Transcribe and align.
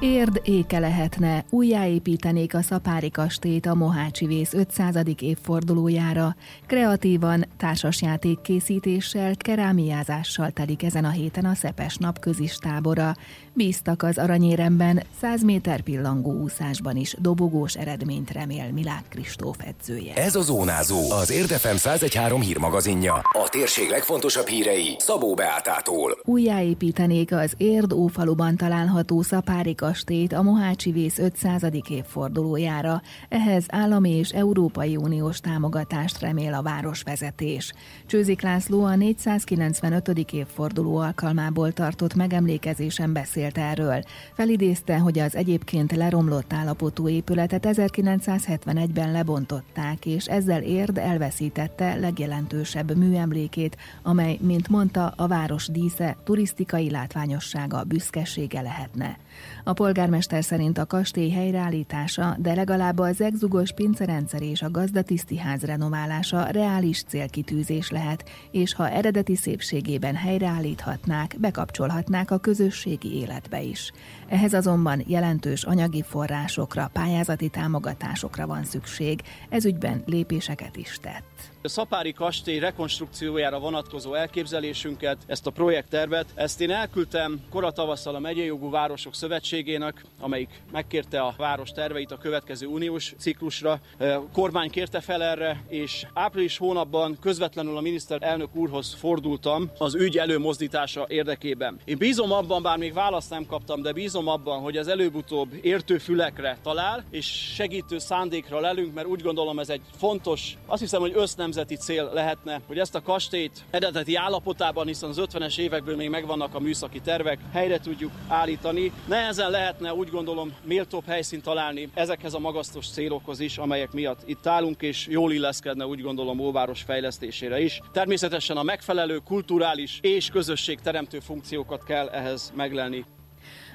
Érd 0.00 0.40
éke 0.44 0.78
lehetne, 0.78 1.44
újjáépítenék 1.50 2.54
a 2.54 2.62
Szapári 2.62 3.10
kastélyt 3.10 3.66
a 3.66 3.74
Mohácsi 3.74 4.26
Vész 4.26 4.52
500. 4.52 4.96
évfordulójára. 5.20 6.36
Kreatívan, 6.66 7.46
társasjáték 7.56 8.40
készítéssel, 8.40 9.36
kerámiázással 9.36 10.50
telik 10.50 10.82
ezen 10.82 11.04
a 11.04 11.10
héten 11.10 11.44
a 11.44 11.54
Szepes 11.54 11.96
napközis 11.96 12.56
tábora. 12.56 13.14
Bíztak 13.52 14.02
az 14.02 14.18
aranyéremben, 14.18 15.02
100 15.20 15.42
méter 15.42 15.80
pillangó 15.80 16.32
úszásban 16.32 16.96
is 16.96 17.14
dobogós 17.18 17.74
eredményt 17.74 18.30
remél 18.30 18.72
Milák 18.72 19.04
Kristóf 19.08 19.56
edzője. 19.66 20.14
Ez 20.14 20.34
a 20.34 20.40
Zónázó, 20.40 21.10
az 21.10 21.30
Érdefem 21.30 21.74
1013 21.74 22.40
hírmagazinja. 22.40 23.14
A 23.14 23.48
térség 23.50 23.88
legfontosabb 23.88 24.46
hírei 24.46 24.96
Szabó 24.98 25.34
Beátától. 25.34 26.18
Újjáépítenék 26.24 27.32
az 27.32 27.52
Érd 27.56 27.92
ófaluban 27.92 28.56
található 28.56 29.22
Szapári 29.22 29.74
kastélyt 29.88 30.32
a 30.32 30.42
Mohácsi 30.42 30.92
Vész 30.92 31.18
500. 31.18 31.62
évfordulójára. 31.88 33.02
Ehhez 33.28 33.64
állami 33.68 34.10
és 34.10 34.30
Európai 34.30 34.96
Uniós 34.96 35.40
támogatást 35.40 36.20
remél 36.20 36.54
a 36.54 36.62
városvezetés. 36.62 37.72
Csőzik 38.06 38.42
László 38.42 38.84
a 38.84 38.94
495. 38.94 40.08
évforduló 40.32 40.96
alkalmából 40.96 41.72
tartott 41.72 42.14
megemlékezésen 42.14 43.12
beszélt 43.12 43.58
erről. 43.58 44.02
Felidézte, 44.32 44.98
hogy 44.98 45.18
az 45.18 45.36
egyébként 45.36 45.92
leromlott 45.92 46.52
állapotú 46.52 47.08
épületet 47.08 47.66
1971-ben 47.68 49.12
lebontották, 49.12 50.06
és 50.06 50.26
ezzel 50.26 50.62
érd 50.62 50.98
elveszítette 50.98 51.94
legjelentősebb 51.94 52.96
műemlékét, 52.96 53.76
amely, 54.02 54.38
mint 54.40 54.68
mondta, 54.68 55.12
a 55.16 55.26
város 55.26 55.68
dísze, 55.68 56.16
turisztikai 56.24 56.90
látványossága, 56.90 57.84
büszkesége 57.84 58.60
lehetne. 58.60 59.18
A 59.64 59.72
polgármester 59.78 60.44
szerint 60.44 60.78
a 60.78 60.86
kastély 60.86 61.30
helyreállítása, 61.30 62.36
de 62.38 62.54
legalább 62.54 62.98
az 62.98 63.20
egzugos 63.20 63.72
pincerendszer 63.72 64.42
és 64.42 64.62
a 64.62 64.70
gazdatiszti 64.70 65.38
ház 65.38 65.62
renoválása 65.62 66.44
reális 66.44 67.02
célkitűzés 67.02 67.90
lehet, 67.90 68.24
és 68.50 68.74
ha 68.74 68.90
eredeti 68.90 69.36
szépségében 69.36 70.14
helyreállíthatnák, 70.14 71.36
bekapcsolhatnák 71.40 72.30
a 72.30 72.38
közösségi 72.38 73.14
életbe 73.14 73.62
is. 73.62 73.92
Ehhez 74.28 74.52
azonban 74.52 75.02
jelentős 75.06 75.64
anyagi 75.64 76.02
forrásokra, 76.02 76.90
pályázati 76.92 77.48
támogatásokra 77.48 78.46
van 78.46 78.64
szükség, 78.64 79.20
ezügyben 79.48 80.02
lépéseket 80.06 80.76
is 80.76 80.98
tett. 81.02 81.57
A 81.68 81.70
Szapári 81.70 82.12
kastély 82.12 82.58
rekonstrukciójára 82.58 83.58
vonatkozó 83.58 84.14
elképzelésünket, 84.14 85.16
ezt 85.26 85.46
a 85.46 85.50
projekttervet, 85.50 86.26
ezt 86.34 86.60
én 86.60 86.70
elküldtem 86.70 87.40
koratavasszal 87.50 88.14
a 88.14 88.18
megyei 88.18 88.46
jogú 88.46 88.70
városok 88.70 89.14
szövetségének, 89.14 90.04
amelyik 90.20 90.62
megkérte 90.72 91.20
a 91.20 91.34
város 91.36 91.70
terveit 91.70 92.10
a 92.10 92.16
következő 92.16 92.66
uniós 92.66 93.14
ciklusra. 93.18 93.80
A 93.98 94.22
kormány 94.32 94.70
kérte 94.70 95.00
fel 95.00 95.22
erre, 95.22 95.64
és 95.68 96.06
április 96.14 96.58
hónapban 96.58 97.18
közvetlenül 97.20 97.76
a 97.76 97.80
miniszterelnök 97.80 98.54
úrhoz 98.54 98.94
fordultam 98.94 99.70
az 99.78 99.94
ügy 99.94 100.18
előmozdítása 100.18 101.06
érdekében. 101.08 101.78
Én 101.84 101.98
bízom 101.98 102.32
abban, 102.32 102.62
bár 102.62 102.78
még 102.78 102.92
választ 102.92 103.30
nem 103.30 103.46
kaptam, 103.46 103.82
de 103.82 103.92
bízom 103.92 104.28
abban, 104.28 104.60
hogy 104.60 104.76
az 104.76 104.88
előbb-utóbb 104.88 105.48
értő 105.62 105.98
fülekre 105.98 106.58
talál, 106.62 107.04
és 107.10 107.26
segítő 107.54 107.98
szándékra 107.98 108.60
lelünk, 108.60 108.94
mert 108.94 109.06
úgy 109.06 109.22
gondolom 109.22 109.58
ez 109.58 109.68
egy 109.68 109.82
fontos, 109.96 110.56
azt 110.66 110.80
hiszem, 110.80 111.00
hogy 111.00 111.12
össznemzeti 111.58 111.92
cél 111.92 112.10
lehetne, 112.14 112.60
hogy 112.66 112.78
ezt 112.78 112.94
a 112.94 113.02
kastélyt 113.02 113.64
eredeti 113.70 114.14
állapotában, 114.14 114.86
hiszen 114.86 115.08
az 115.08 115.20
50-es 115.20 115.58
évekből 115.58 115.96
még 115.96 116.08
megvannak 116.08 116.54
a 116.54 116.60
műszaki 116.60 117.00
tervek, 117.00 117.38
helyre 117.52 117.78
tudjuk 117.78 118.12
állítani. 118.28 118.92
Nehezen 119.06 119.50
lehetne 119.50 119.94
úgy 119.94 120.10
gondolom 120.10 120.54
méltóbb 120.64 121.06
helyszínt 121.06 121.42
találni 121.42 121.88
ezekhez 121.94 122.34
a 122.34 122.38
magasztos 122.38 122.88
célokhoz 122.88 123.40
is, 123.40 123.58
amelyek 123.58 123.92
miatt 123.92 124.20
itt 124.26 124.46
állunk, 124.46 124.82
és 124.82 125.06
jól 125.06 125.32
illeszkedne 125.32 125.86
úgy 125.86 126.00
gondolom 126.00 126.38
Óváros 126.38 126.82
fejlesztésére 126.82 127.60
is. 127.60 127.80
Természetesen 127.92 128.56
a 128.56 128.62
megfelelő 128.62 129.18
kulturális 129.24 129.98
és 130.02 130.28
közösségteremtő 130.28 131.20
funkciókat 131.20 131.84
kell 131.84 132.08
ehhez 132.08 132.52
meglelni. 132.56 133.04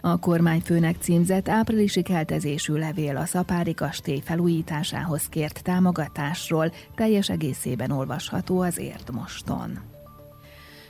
A 0.06 0.20
kormányfőnek 0.20 0.96
címzett 1.00 1.50
áprilisi 1.50 2.02
keltezésű 2.02 2.74
levél 2.74 3.18
a 3.18 3.26
Szapári 3.26 3.74
kastély 3.74 4.22
felújításához 4.24 5.30
kért 5.30 5.64
támogatásról 5.64 6.72
teljes 6.96 7.30
egészében 7.30 7.92
olvasható 7.92 8.60
az 8.60 8.80
Érdmoston. 8.80 9.93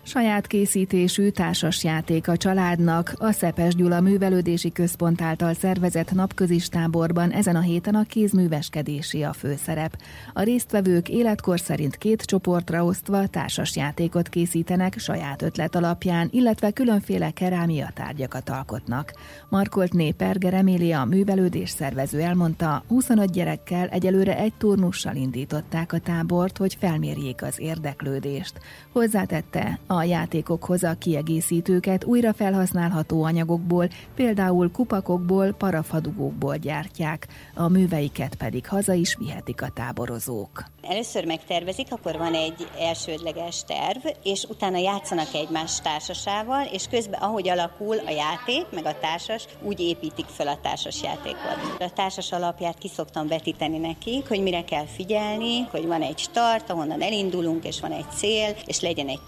Saját 0.05 0.47
készítésű 0.47 1.29
társasjáték 1.29 2.27
a 2.27 2.37
családnak 2.37 3.13
a 3.17 3.31
Szepes 3.31 3.75
Gyula 3.75 4.01
Művelődési 4.01 4.71
Központ 4.71 5.21
által 5.21 5.53
szervezett 5.53 6.11
napközis 6.11 6.69
táborban 6.69 7.31
ezen 7.31 7.55
a 7.55 7.59
héten 7.59 7.95
a 7.95 8.03
kézműveskedési 8.03 9.23
a 9.23 9.33
főszerep. 9.33 9.97
A 10.33 10.41
résztvevők 10.41 11.09
életkor 11.09 11.59
szerint 11.59 11.95
két 11.95 12.21
csoportra 12.21 12.85
osztva 12.85 13.27
társasjátékot 13.27 14.29
készítenek 14.29 14.97
saját 14.97 15.41
ötlet 15.41 15.75
alapján, 15.75 16.27
illetve 16.31 16.71
különféle 16.71 17.31
kerámia 17.31 17.91
tárgyakat 17.93 18.49
alkotnak. 18.49 19.13
Markolt 19.49 19.93
Néperger 19.93 20.53
Emília, 20.53 21.01
a 21.01 21.05
művelődés 21.05 21.69
szervező 21.69 22.19
elmondta, 22.19 22.83
25 22.87 23.31
gyerekkel 23.31 23.87
egyelőre 23.87 24.37
egy 24.37 24.53
turnussal 24.57 25.15
indították 25.15 25.93
a 25.93 25.99
tábort, 25.99 26.57
hogy 26.57 26.77
felmérjék 26.79 27.43
az 27.43 27.59
érdeklődést. 27.59 28.59
Hozzátette, 28.91 29.79
a 29.95 30.03
játékokhoz 30.03 30.83
a 30.83 30.95
kiegészítőket 30.99 32.03
újra 32.03 32.33
felhasználható 32.33 33.23
anyagokból, 33.23 33.87
például 34.15 34.71
kupakokból, 34.71 35.51
parafadugókból 35.51 36.57
gyártják, 36.57 37.27
a 37.55 37.67
műveiket 37.67 38.35
pedig 38.35 38.67
haza 38.67 38.93
is 38.93 39.15
vihetik 39.15 39.61
a 39.61 39.69
táborozók. 39.73 40.63
Először 40.81 41.25
megtervezik, 41.25 41.87
akkor 41.89 42.17
van 42.17 42.33
egy 42.33 42.67
elsődleges 42.79 43.63
terv, 43.63 44.05
és 44.23 44.43
utána 44.49 44.77
játszanak 44.77 45.33
egymás 45.33 45.81
társasával, 45.81 46.65
és 46.71 46.87
közben 46.87 47.21
ahogy 47.21 47.49
alakul 47.49 47.97
a 47.97 48.09
játék, 48.09 48.65
meg 48.71 48.85
a 48.85 48.99
társas, 48.99 49.45
úgy 49.61 49.79
építik 49.79 50.25
fel 50.25 50.47
a 50.47 50.57
társas 50.61 51.03
játékot. 51.03 51.57
A 51.79 51.93
társas 51.93 52.31
alapját 52.31 52.77
ki 52.77 52.87
szoktam 52.87 53.27
vetíteni 53.27 53.77
nekik, 53.77 54.27
hogy 54.27 54.41
mire 54.41 54.63
kell 54.63 54.85
figyelni, 54.85 55.61
hogy 55.71 55.85
van 55.85 56.01
egy 56.01 56.17
start, 56.17 56.69
ahonnan 56.69 57.01
elindulunk, 57.01 57.65
és 57.65 57.79
van 57.79 57.91
egy 57.91 58.11
cél, 58.15 58.55
és 58.65 58.79
legyen 58.79 59.07
egy 59.07 59.21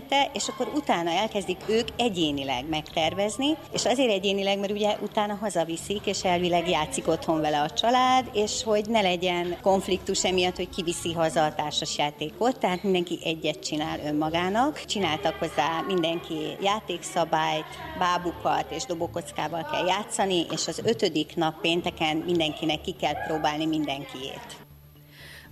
története, 0.00 0.30
és 0.32 0.48
akkor 0.48 0.70
utána 0.74 1.10
elkezdik 1.10 1.58
ők 1.66 1.88
egyénileg 1.96 2.68
megtervezni, 2.68 3.56
és 3.72 3.84
azért 3.84 4.10
egyénileg, 4.10 4.58
mert 4.58 4.72
ugye 4.72 4.96
utána 5.02 5.34
hazaviszik, 5.34 6.06
és 6.06 6.24
elvileg 6.24 6.68
játszik 6.68 7.08
otthon 7.08 7.40
vele 7.40 7.60
a 7.60 7.70
család, 7.70 8.30
és 8.32 8.62
hogy 8.62 8.84
ne 8.88 9.00
legyen 9.00 9.56
konfliktus 9.62 10.24
emiatt, 10.24 10.56
hogy 10.56 10.68
ki 10.68 10.82
viszi 10.82 11.12
haza 11.12 11.44
a 11.44 11.54
társasjátékot, 11.54 12.58
tehát 12.58 12.82
mindenki 12.82 13.18
egyet 13.24 13.64
csinál 13.64 13.98
önmagának. 14.06 14.84
Csináltak 14.84 15.34
hozzá 15.34 15.84
mindenki 15.86 16.56
játékszabályt, 16.62 17.64
bábukat 17.98 18.70
és 18.70 18.84
dobókockával 18.84 19.68
kell 19.72 19.86
játszani, 19.86 20.46
és 20.50 20.68
az 20.68 20.82
ötödik 20.84 21.36
nap 21.36 21.60
pénteken 21.60 22.16
mindenkinek 22.16 22.80
ki 22.80 22.94
kell 23.00 23.24
próbálni 23.26 23.66
mindenkiét. 23.66 24.68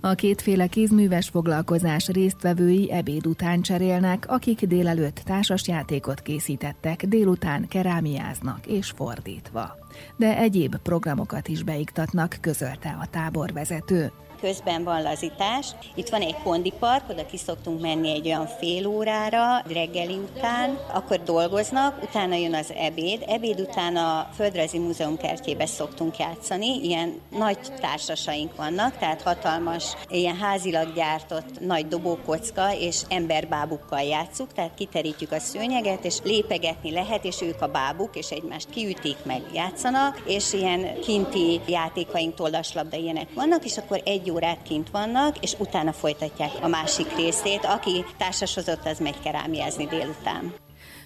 A 0.01 0.13
kétféle 0.13 0.67
kézműves 0.67 1.29
foglalkozás 1.29 2.07
résztvevői 2.07 2.91
ebéd 2.91 3.27
után 3.27 3.61
cserélnek, 3.61 4.25
akik 4.27 4.65
délelőtt 4.65 5.21
társasjátékot 5.25 6.21
készítettek, 6.21 7.05
délután 7.05 7.67
kerámiáznak 7.67 8.65
és 8.65 8.89
fordítva. 8.89 9.77
De 10.15 10.37
egyéb 10.37 10.75
programokat 10.75 11.47
is 11.47 11.63
beiktatnak, 11.63 12.37
közölte 12.41 12.97
a 13.01 13.07
táborvezető 13.11 14.11
közben 14.41 14.83
van 14.83 15.01
lazítás. 15.01 15.67
Itt 15.95 16.09
van 16.09 16.21
egy 16.21 16.35
kondipark, 16.43 17.09
oda 17.09 17.25
ki 17.25 17.37
szoktunk 17.37 17.81
menni 17.81 18.09
egy 18.09 18.25
olyan 18.25 18.47
fél 18.47 18.87
órára, 18.87 19.61
reggeli 19.73 20.17
után, 20.17 20.77
akkor 20.93 21.23
dolgoznak, 21.23 22.03
utána 22.03 22.35
jön 22.35 22.53
az 22.53 22.73
ebéd. 22.77 23.23
Ebéd 23.27 23.59
után 23.59 23.95
a 23.95 24.29
Földrajzi 24.35 24.77
Múzeum 24.77 25.17
kertjébe 25.17 25.65
szoktunk 25.65 26.17
játszani, 26.17 26.79
ilyen 26.83 27.21
nagy 27.29 27.57
társasaink 27.79 28.55
vannak, 28.55 28.97
tehát 28.97 29.21
hatalmas, 29.21 29.95
ilyen 30.09 30.37
házilag 30.37 30.93
gyártott 30.93 31.59
nagy 31.59 31.87
dobókocka 31.87 32.75
és 32.75 33.01
emberbábukkal 33.09 34.01
játszuk, 34.01 34.53
tehát 34.53 34.73
kiterítjük 34.73 35.31
a 35.31 35.39
szőnyeget, 35.39 36.05
és 36.05 36.17
lépegetni 36.23 36.91
lehet, 36.91 37.25
és 37.25 37.41
ők 37.41 37.61
a 37.61 37.67
bábuk, 37.67 38.15
és 38.15 38.29
egymást 38.29 38.69
kiütik, 38.69 39.17
meg 39.23 39.41
játszanak, 39.53 40.23
és 40.25 40.53
ilyen 40.53 40.99
kinti 40.99 41.59
játékaink, 41.67 42.35
tollaslabda 42.35 42.97
ilyenek 42.97 43.27
vannak, 43.33 43.65
és 43.65 43.77
akkor 43.77 44.01
egy 44.05 44.28
egy 44.29 44.35
órát 44.35 44.61
kint 44.63 44.89
vannak, 44.89 45.37
és 45.37 45.55
utána 45.59 45.91
folytatják 45.91 46.51
a 46.61 46.67
másik 46.67 47.15
részét. 47.15 47.65
Aki 47.65 48.05
társasozott, 48.17 48.85
az 48.85 48.99
megy 48.99 49.19
kerámiázni 49.23 49.85
délután. 49.85 50.53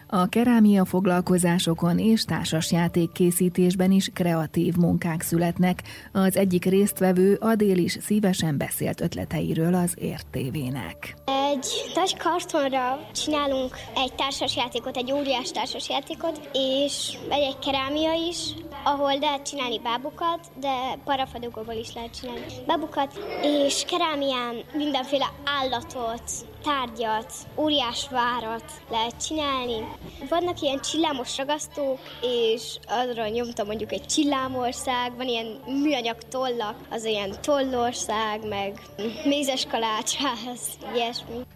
A 0.08 0.26
kerámia 0.26 0.86
foglalkozásokon 0.86 2.00
és 2.00 2.24
társasjáték 2.24 3.12
készítésben 3.12 3.92
is 3.92 4.10
kreatív 4.14 4.76
munkák 4.76 5.22
születnek. 5.22 5.84
Az 6.12 6.38
egyik 6.38 6.66
résztvevő 6.66 7.38
Adél 7.42 7.78
is 7.78 7.98
szívesen 8.02 8.58
beszélt 8.58 9.02
ötleteiről 9.02 9.74
az 9.74 9.94
értévének. 9.98 11.16
Egy 11.26 11.68
nagy 11.96 12.18
kartonra 12.18 13.00
csinálunk 13.14 13.76
egy 13.96 14.14
társasjátékot, 14.14 14.98
egy 14.98 15.12
óriás 15.12 15.52
társasjátékot, 15.52 16.50
és 16.54 17.18
egy 17.30 17.60
kerámia 17.60 18.14
is, 18.30 18.38
ahol 18.84 19.20
lehet 19.20 19.48
csinálni 19.48 19.80
bábukat, 19.80 20.40
de 20.60 20.98
parafadogóból 21.06 21.74
is 21.74 21.94
lehet 21.94 22.20
csinálni 22.20 22.46
bábukat, 22.68 23.20
és 23.42 23.84
kerámián 23.88 24.64
mindenféle 24.74 25.32
állatot, 25.46 26.24
tárgyat, 26.64 27.34
óriás 27.56 28.08
várat 28.10 28.72
lehet 28.90 29.26
csinálni. 29.26 29.88
Vannak 30.30 30.62
ilyen 30.62 30.80
csillámos 30.80 31.38
ragasztók, 31.38 32.00
és 32.22 32.78
arra 32.88 33.28
nyomtam 33.28 33.66
mondjuk 33.66 33.92
egy 33.92 34.06
csillámország, 34.06 35.16
van 35.16 35.28
ilyen 35.28 35.60
műanyag 35.66 36.18
tollak, 36.18 36.76
az 36.90 37.06
ilyen 37.06 37.36
tollország, 37.42 38.48
meg 38.48 38.82
mézes 39.26 39.66
kalácsáz, 39.66 40.60
ilyesmi. 40.94 41.53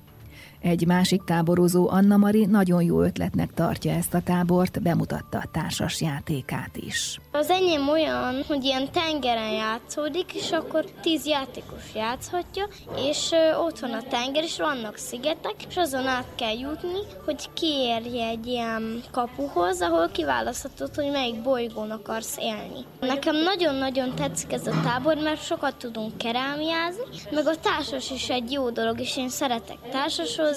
Egy 0.68 0.86
másik 0.88 1.24
táborozó, 1.24 1.90
Anna 1.90 2.18
Mari 2.18 2.46
nagyon 2.46 2.84
jó 2.84 3.02
ötletnek 3.02 3.54
tartja 3.54 3.92
ezt 3.92 4.14
a 4.14 4.22
tábort, 4.22 4.82
bemutatta 4.82 5.38
a 5.38 5.50
társas 5.52 6.02
játékát 6.02 6.78
is. 6.78 7.20
Az 7.32 7.50
enyém 7.50 7.90
olyan, 7.90 8.44
hogy 8.48 8.64
ilyen 8.64 8.92
tengeren 8.92 9.52
játszódik, 9.52 10.34
és 10.34 10.52
akkor 10.52 10.86
tíz 11.02 11.26
játékos 11.26 11.84
játszhatja, 11.96 12.68
és 12.96 13.30
ott 13.66 13.80
van 13.80 13.92
a 13.92 14.02
tenger, 14.10 14.44
és 14.44 14.58
vannak 14.58 14.98
szigetek, 14.98 15.56
és 15.70 15.78
azon 15.78 16.08
át 16.08 16.28
kell 16.36 16.58
jutni, 16.60 17.00
hogy 17.26 17.50
kiérje 17.54 18.28
egy 18.28 18.48
ilyen 18.48 19.04
kapuhoz, 19.12 19.82
ahol 19.82 20.10
kiválaszthatod, 20.10 20.96
hogy 20.96 21.12
melyik 21.12 21.42
bolygón 21.42 21.92
akarsz 21.92 22.38
élni. 22.40 22.86
Nekem 23.00 23.36
nagyon-nagyon 23.36 24.16
tetszik 24.16 24.54
ez 24.54 24.68
a 24.68 24.82
tábor, 24.84 25.16
mert 25.16 25.44
sokat 25.44 25.76
tudunk 25.76 26.18
kerámiázni, 26.18 27.04
meg 27.32 27.48
a 27.48 27.56
társas 27.56 28.12
is 28.12 28.30
egy 28.30 28.52
jó 28.52 28.70
dolog, 28.70 29.00
és 29.00 29.18
én 29.18 29.30
szeretek 29.30 29.78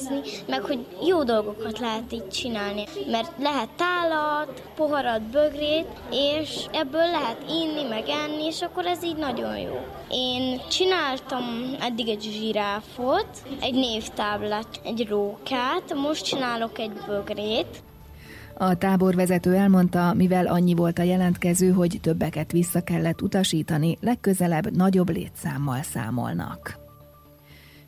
társasozni, 0.01 0.43
meg 0.49 0.61
hogy 0.61 0.87
jó 1.07 1.25
dolgokat 1.25 1.79
lehet 1.79 2.13
így 2.13 2.29
csinálni, 2.29 2.85
mert 3.11 3.33
lehet 3.39 3.69
tálat, 3.77 4.63
poharat, 4.77 5.23
bögrét, 5.23 5.87
és 6.11 6.67
ebből 6.73 7.07
lehet 7.11 7.45
inni, 7.49 7.89
meg 7.89 8.09
enni, 8.09 8.45
és 8.45 8.61
akkor 8.61 8.87
ez 8.87 9.05
így 9.05 9.17
nagyon 9.17 9.59
jó. 9.59 9.81
Én 10.11 10.61
csináltam 10.71 11.45
eddig 11.81 12.09
egy 12.09 12.23
zsiráfot, 12.23 13.29
egy 13.61 13.75
névtáblát, 13.75 14.81
egy 14.85 15.07
rókát, 15.09 15.95
most 15.95 16.25
csinálok 16.25 16.79
egy 16.79 16.93
bögrét, 17.07 17.83
a 18.63 18.75
táborvezető 18.75 19.55
elmondta, 19.55 20.15
mivel 20.15 20.47
annyi 20.47 20.75
volt 20.75 20.99
a 20.99 21.03
jelentkező, 21.03 21.71
hogy 21.71 21.99
többeket 22.03 22.53
vissza 22.53 22.81
kellett 22.81 23.23
utasítani, 23.23 23.99
legközelebb 24.01 24.77
nagyobb 24.77 25.11
létszámmal 25.11 25.83
számolnak. 25.83 26.80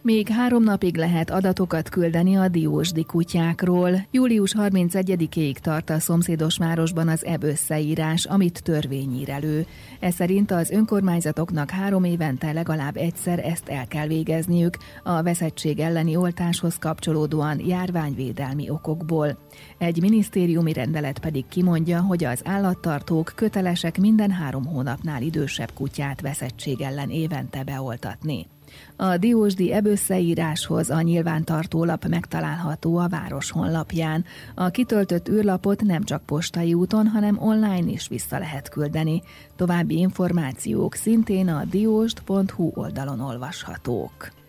Még 0.04 0.28
három 0.28 0.62
napig 0.62 0.96
lehet 0.96 1.30
adatokat 1.30 1.88
küldeni 1.88 2.36
a 2.36 2.48
diósdi 2.48 3.04
kutyákról. 3.04 4.06
Július 4.10 4.54
31-ig 4.58 5.56
tart 5.56 5.90
a 5.90 5.98
szomszédos 5.98 6.56
városban 6.56 7.08
az 7.08 7.24
EB 7.24 7.44
összeírás, 7.44 8.24
amit 8.24 8.62
törvény 8.62 9.20
ír 9.20 9.30
elő. 9.30 9.66
Ez 10.00 10.14
szerint 10.14 10.50
az 10.50 10.70
önkormányzatoknak 10.70 11.70
három 11.70 12.04
évente 12.04 12.52
legalább 12.52 12.96
egyszer 12.96 13.38
ezt 13.38 13.68
el 13.68 13.86
kell 13.86 14.06
végezniük, 14.06 14.76
a 15.02 15.22
veszettség 15.22 15.78
elleni 15.78 16.16
oltáshoz 16.16 16.78
kapcsolódóan 16.78 17.60
járványvédelmi 17.66 18.70
okokból. 18.70 19.38
Egy 19.78 20.00
minisztériumi 20.00 20.72
rendelet 20.72 21.18
pedig 21.18 21.44
kimondja, 21.48 22.00
hogy 22.00 22.24
az 22.24 22.40
állattartók 22.44 23.32
kötelesek 23.34 23.98
minden 23.98 24.30
három 24.30 24.64
hónapnál 24.64 25.22
idősebb 25.22 25.72
kutyát 25.74 26.20
veszettség 26.20 26.80
ellen 26.80 27.10
évente 27.10 27.62
beoltatni. 27.64 28.46
A 28.96 29.16
Diósdi 29.16 29.72
ebösszeíráshoz 29.72 30.90
a 30.90 31.00
nyilvántartólap 31.00 32.06
megtalálható 32.08 32.96
a 32.96 33.08
város 33.08 33.50
honlapján. 33.50 34.24
A 34.54 34.68
kitöltött 34.68 35.28
űrlapot 35.28 35.82
nem 35.82 36.02
csak 36.02 36.26
postai 36.26 36.74
úton, 36.74 37.06
hanem 37.06 37.38
online 37.38 37.90
is 37.90 38.08
vissza 38.08 38.38
lehet 38.38 38.68
küldeni. 38.68 39.22
További 39.56 39.98
információk 39.98 40.94
szintén 40.94 41.48
a 41.48 41.64
diósd.hu 41.64 42.70
oldalon 42.74 43.20
olvashatók. 43.20 44.41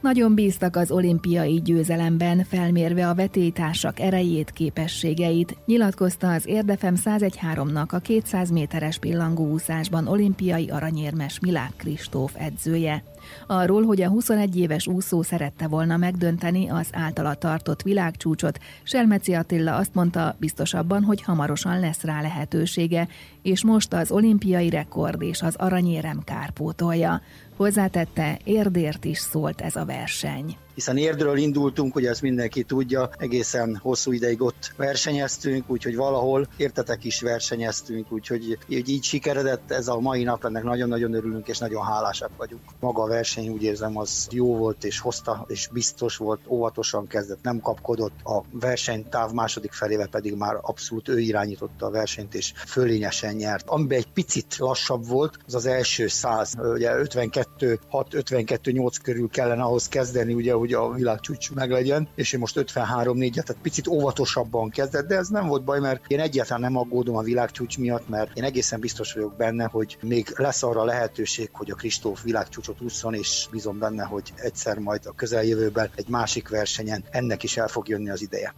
Nagyon 0.00 0.34
bíztak 0.34 0.76
az 0.76 0.90
olimpiai 0.90 1.60
győzelemben, 1.60 2.44
felmérve 2.44 3.08
a 3.08 3.14
vetétársak 3.14 4.00
erejét, 4.00 4.50
képességeit, 4.50 5.56
nyilatkozta 5.66 6.32
az 6.32 6.46
Érdefem 6.46 6.94
101.3-nak 7.04 7.88
a 7.88 7.98
200 7.98 8.50
méteres 8.50 8.98
pillangóúszásban 8.98 10.06
olimpiai 10.06 10.68
aranyérmes 10.68 11.40
Milák 11.40 11.72
Kristóf 11.76 12.34
edzője. 12.38 13.02
Arról, 13.46 13.84
hogy 13.84 14.02
a 14.02 14.08
21 14.08 14.56
éves 14.58 14.86
úszó 14.86 15.22
szerette 15.22 15.66
volna 15.68 15.96
megdönteni 15.96 16.68
az 16.68 16.88
általa 16.92 17.34
tartott 17.34 17.82
világcsúcsot, 17.82 18.58
Selmeci 18.82 19.34
Attila 19.34 19.76
azt 19.76 19.94
mondta 19.94 20.36
biztosabban, 20.38 21.02
hogy 21.02 21.22
hamarosan 21.22 21.80
lesz 21.80 22.02
rá 22.02 22.20
lehetősége, 22.20 23.08
és 23.42 23.64
most 23.64 23.92
az 23.92 24.10
olimpiai 24.10 24.70
rekord 24.70 25.22
és 25.22 25.42
az 25.42 25.54
aranyérem 25.56 26.22
kárpótolja. 26.24 27.20
Hozzátette, 27.56 28.38
érdért 28.44 29.04
is 29.04 29.18
szólt 29.18 29.60
ez 29.60 29.76
a 29.76 29.84
verseny 29.84 30.56
hiszen 30.76 30.96
érdről 30.96 31.36
indultunk, 31.36 31.92
hogy 31.92 32.06
ezt 32.06 32.22
mindenki 32.22 32.62
tudja, 32.62 33.10
egészen 33.18 33.78
hosszú 33.82 34.12
ideig 34.12 34.42
ott 34.42 34.72
versenyeztünk, 34.76 35.70
úgyhogy 35.70 35.96
valahol 35.96 36.48
értetek 36.56 37.04
is 37.04 37.20
versenyeztünk, 37.20 38.12
úgyhogy 38.12 38.58
így, 38.68 38.88
így 38.88 39.02
sikeredett 39.02 39.70
ez 39.70 39.88
a 39.88 40.00
mai 40.00 40.22
nap, 40.22 40.44
ennek 40.44 40.62
nagyon-nagyon 40.62 41.14
örülünk, 41.14 41.48
és 41.48 41.58
nagyon 41.58 41.84
hálásak 41.84 42.30
vagyunk. 42.36 42.62
Maga 42.80 43.02
a 43.02 43.06
verseny 43.06 43.48
úgy 43.48 43.62
érzem, 43.62 43.98
az 43.98 44.28
jó 44.30 44.56
volt, 44.56 44.84
és 44.84 44.98
hozta, 44.98 45.44
és 45.48 45.68
biztos 45.72 46.16
volt, 46.16 46.40
óvatosan 46.48 47.06
kezdett, 47.06 47.42
nem 47.42 47.60
kapkodott. 47.60 48.20
A 48.24 48.42
verseny 48.50 49.08
táv 49.08 49.32
második 49.32 49.72
felébe 49.72 50.06
pedig 50.06 50.34
már 50.34 50.58
abszolút 50.60 51.08
ő 51.08 51.18
irányította 51.18 51.86
a 51.86 51.90
versenyt, 51.90 52.34
és 52.34 52.52
fölényesen 52.66 53.34
nyert. 53.34 53.68
Amiben 53.68 53.98
egy 53.98 54.12
picit 54.12 54.56
lassabb 54.58 55.06
volt, 55.06 55.38
az 55.46 55.54
az 55.54 55.66
első 55.66 56.06
száz, 56.06 56.54
ugye 56.58 56.94
52 56.96 57.45
6 57.88 58.14
52 58.14 58.70
8 58.70 58.96
körül 58.96 59.28
kellene 59.28 59.62
ahhoz 59.62 59.88
kezdeni, 59.88 60.34
ugye, 60.34 60.52
hogy 60.52 60.72
a 60.72 60.92
világcsúcs 60.92 61.52
meglegyen, 61.52 62.08
és 62.14 62.32
én 62.32 62.40
most 62.40 62.56
53 62.56 63.16
4 63.16 63.32
tehát 63.32 63.62
picit 63.62 63.86
óvatosabban 63.86 64.70
kezdett, 64.70 65.06
de 65.06 65.16
ez 65.16 65.28
nem 65.28 65.46
volt 65.46 65.64
baj, 65.64 65.80
mert 65.80 66.04
én 66.06 66.20
egyáltalán 66.20 66.60
nem 66.60 66.76
aggódom 66.76 67.16
a 67.16 67.22
világcsúcs 67.22 67.78
miatt, 67.78 68.08
mert 68.08 68.36
én 68.36 68.44
egészen 68.44 68.80
biztos 68.80 69.12
vagyok 69.12 69.36
benne, 69.36 69.64
hogy 69.64 69.98
még 70.02 70.32
lesz 70.36 70.62
arra 70.62 70.84
lehetőség, 70.84 71.48
hogy 71.52 71.70
a 71.70 71.74
Kristóf 71.74 72.22
világcsúcsot 72.22 72.80
ússzon, 72.80 73.14
és 73.14 73.48
bízom 73.50 73.78
benne, 73.78 74.04
hogy 74.04 74.32
egyszer 74.36 74.78
majd 74.78 75.06
a 75.06 75.12
közeljövőben 75.12 75.90
egy 75.94 76.08
másik 76.08 76.48
versenyen 76.48 77.04
ennek 77.10 77.42
is 77.42 77.56
el 77.56 77.68
fog 77.68 77.88
jönni 77.88 78.10
az 78.10 78.22
ideje. 78.22 78.54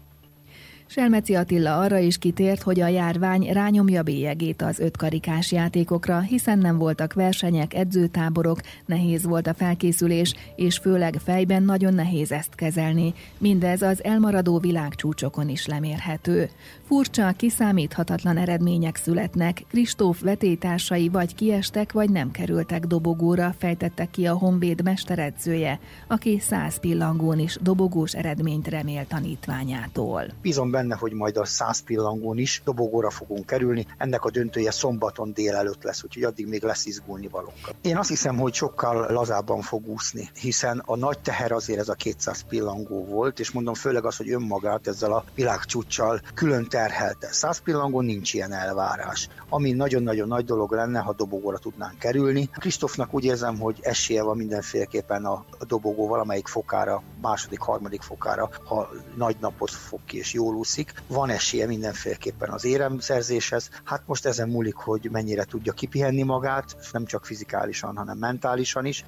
Selmeci 0.90 1.34
Attila 1.34 1.78
arra 1.78 1.98
is 1.98 2.18
kitért, 2.18 2.62
hogy 2.62 2.80
a 2.80 2.86
járvány 2.86 3.52
rányomja 3.52 4.02
bélyegét 4.02 4.62
az 4.62 4.78
ötkarikás 4.78 5.52
játékokra, 5.52 6.20
hiszen 6.20 6.58
nem 6.58 6.78
voltak 6.78 7.12
versenyek, 7.12 7.74
edzőtáborok, 7.74 8.60
nehéz 8.86 9.24
volt 9.24 9.46
a 9.46 9.54
felkészülés, 9.54 10.34
és 10.56 10.78
főleg 10.78 11.14
fejben 11.24 11.62
nagyon 11.62 11.94
nehéz 11.94 12.32
ezt 12.32 12.54
kezelni. 12.54 13.14
Mindez 13.38 13.82
az 13.82 14.04
elmaradó 14.04 14.58
világcsúcsokon 14.58 15.48
is 15.48 15.66
lemérhető. 15.66 16.50
Furcsa, 16.86 17.32
kiszámíthatatlan 17.36 18.36
eredmények 18.36 18.96
születnek, 18.96 19.64
Kristóf 19.68 20.20
vetétársai 20.20 21.08
vagy 21.08 21.34
kiestek, 21.34 21.92
vagy 21.92 22.10
nem 22.10 22.30
kerültek 22.30 22.86
dobogóra, 22.86 23.54
fejtette 23.58 24.08
ki 24.10 24.26
a 24.26 24.34
Honvéd 24.34 24.82
mesteredzője, 24.82 25.80
aki 26.06 26.38
száz 26.38 26.80
pillangón 26.80 27.38
is 27.38 27.58
dobogós 27.62 28.14
eredményt 28.14 28.68
remél 28.68 29.06
tanítványától. 29.06 30.22
Bízom 30.42 30.70
benne, 30.78 30.96
hogy 30.96 31.12
majd 31.12 31.36
a 31.36 31.44
száz 31.44 31.80
pillangón 31.80 32.38
is 32.38 32.62
dobogóra 32.64 33.10
fogunk 33.10 33.46
kerülni. 33.46 33.86
Ennek 33.96 34.24
a 34.24 34.30
döntője 34.30 34.70
szombaton 34.70 35.32
délelőtt 35.32 35.82
lesz, 35.82 36.04
úgyhogy 36.04 36.22
addig 36.22 36.46
még 36.46 36.62
lesz 36.62 36.86
izgulni 36.86 37.28
valók. 37.28 37.52
Én 37.82 37.96
azt 37.96 38.08
hiszem, 38.08 38.36
hogy 38.38 38.54
sokkal 38.54 39.12
lazábban 39.12 39.60
fog 39.60 39.88
úszni, 39.88 40.30
hiszen 40.40 40.82
a 40.86 40.96
nagy 40.96 41.18
teher 41.18 41.52
azért 41.52 41.78
ez 41.78 41.88
a 41.88 41.94
200 41.94 42.44
pillangó 42.48 43.04
volt, 43.04 43.40
és 43.40 43.50
mondom 43.50 43.74
főleg 43.74 44.04
az, 44.04 44.16
hogy 44.16 44.30
önmagát 44.30 44.86
ezzel 44.86 45.12
a 45.12 45.24
világcsúccsal 45.34 46.20
külön 46.34 46.68
terhelte. 46.68 47.28
Száz 47.32 47.58
pillangón 47.58 48.04
nincs 48.04 48.34
ilyen 48.34 48.52
elvárás, 48.52 49.28
ami 49.48 49.72
nagyon-nagyon 49.72 50.28
nagy 50.28 50.44
dolog 50.44 50.72
lenne, 50.72 50.98
ha 50.98 51.12
dobogóra 51.12 51.58
tudnánk 51.58 51.98
kerülni. 51.98 52.50
Kristófnak 52.52 53.14
úgy 53.14 53.24
érzem, 53.24 53.58
hogy 53.58 53.78
esélye 53.82 54.22
van 54.22 54.36
mindenféleképpen 54.36 55.24
a 55.24 55.44
dobogó 55.66 56.08
valamelyik 56.08 56.46
fokára, 56.46 57.02
második, 57.22 57.60
harmadik 57.60 58.02
fokára, 58.02 58.50
ha 58.64 58.88
nagy 59.16 59.36
napot 59.40 59.70
fog 59.70 60.00
ki 60.04 60.16
és 60.18 60.32
jól 60.32 60.56
úszik. 60.68 60.92
Van 61.06 61.30
esélye 61.30 61.66
mindenféleképpen 61.66 62.50
az 62.50 62.64
éremszerzéshez. 62.64 63.70
Hát 63.84 64.02
most 64.06 64.26
ezen 64.26 64.48
múlik, 64.48 64.74
hogy 64.74 65.08
mennyire 65.10 65.44
tudja 65.44 65.72
kipihenni 65.72 66.22
magát, 66.22 66.76
nem 66.92 67.04
csak 67.04 67.26
fizikálisan, 67.26 67.96
hanem 67.96 68.18
mentálisan 68.18 68.84
is. 68.84 69.04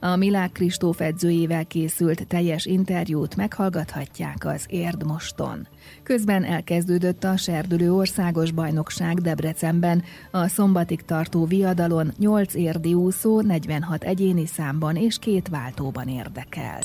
A 0.00 0.16
Milák 0.16 0.52
Kristóf 0.52 1.00
edzőjével 1.00 1.66
készült 1.66 2.26
teljes 2.26 2.66
interjút 2.66 3.36
meghallgathatják 3.36 4.44
az 4.44 4.64
Érd 4.66 5.06
moston. 5.06 5.68
Közben 6.02 6.44
elkezdődött 6.44 7.24
a 7.24 7.36
serdülő 7.36 7.92
országos 7.92 8.50
bajnokság 8.50 9.20
Debrecenben, 9.20 10.04
a 10.30 10.48
szombatig 10.48 11.04
tartó 11.04 11.44
viadalon 11.44 12.12
8 12.18 12.54
érdi 12.54 12.94
úszó 12.94 13.40
46 13.40 14.04
egyéni 14.04 14.46
számban 14.46 14.96
és 14.96 15.18
két 15.18 15.48
váltóban 15.48 16.08
érdekel. 16.08 16.80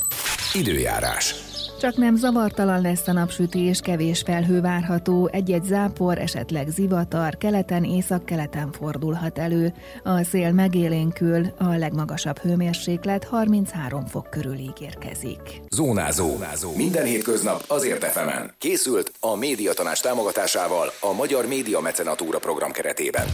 Időjárás. 0.54 1.47
Csak 1.80 1.96
nem 1.96 2.16
zavartalan 2.16 2.80
lesz 2.80 3.08
a 3.08 3.12
napsütés, 3.12 3.80
kevés 3.80 4.20
felhő 4.20 4.60
várható, 4.60 5.28
egy-egy 5.32 5.64
zápor, 5.64 6.18
esetleg 6.18 6.68
zivatar, 6.68 7.36
keleten, 7.36 7.84
északkeleten 7.84 8.72
fordulhat 8.72 9.38
elő. 9.38 9.72
A 10.04 10.22
szél 10.22 10.52
megélénkül, 10.52 11.46
a 11.58 11.76
legmagasabb 11.76 12.38
hőmérséklet 12.38 13.24
33 13.24 14.06
fok 14.06 14.30
körül 14.30 14.56
ígérkezik. 14.56 15.62
Zónázó. 15.68 16.26
Zónázó. 16.28 16.72
Minden 16.76 17.04
hétköznap 17.04 17.64
azért 17.66 18.04
efemen. 18.04 18.54
Készült 18.58 19.12
a 19.20 19.36
médiatanás 19.36 20.00
támogatásával 20.00 20.92
a 21.00 21.12
Magyar 21.12 21.46
Média 21.46 21.80
Mecenatúra 21.80 22.38
program 22.38 22.70
keretében. 22.70 23.26